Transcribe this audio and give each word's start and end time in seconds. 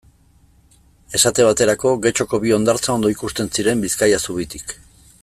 Esate 1.19 1.45
baterako, 1.49 1.93
Getxoko 2.05 2.39
bi 2.45 2.55
hondartza 2.57 2.95
ondo 2.97 3.15
ikusten 3.17 3.55
ziren 3.59 3.85
Bizkaia 3.85 4.23
zubitik. 4.29 4.75